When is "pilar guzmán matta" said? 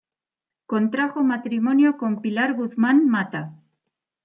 2.23-3.53